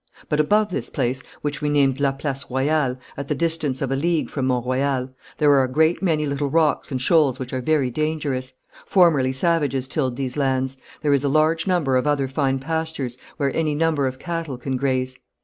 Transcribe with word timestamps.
But 0.29 0.39
above 0.39 0.69
this 0.69 0.89
place, 0.89 1.21
which 1.43 1.61
we 1.61 1.69
named 1.69 1.99
La 1.99 2.11
Place 2.11 2.45
Royale, 2.49 2.97
at 3.17 3.27
the 3.27 3.35
distance 3.35 3.83
of 3.83 3.91
a 3.91 3.95
league 3.95 4.31
from 4.31 4.47
Mont 4.47 4.65
Royal, 4.65 5.11
there 5.37 5.51
are 5.51 5.63
a 5.63 5.71
great 5.71 6.01
many 6.01 6.25
little 6.25 6.49
rocks 6.49 6.89
and 6.89 6.99
shoals 6.99 7.37
which 7.37 7.53
are 7.53 7.61
very 7.61 7.91
dangerous.... 7.91 8.53
Formerly 8.87 9.31
savages 9.31 9.87
tilled 9.87 10.15
these 10.15 10.37
lands.... 10.37 10.75
There 11.03 11.13
is 11.13 11.23
a 11.23 11.29
large 11.29 11.67
number 11.67 11.97
of 11.97 12.07
other 12.07 12.27
fine 12.27 12.57
pastures, 12.57 13.19
where 13.37 13.55
any 13.55 13.75
number 13.75 14.07
of 14.07 14.17
cattle 14.17 14.57
can 14.57 14.75
graze.... 14.75 15.19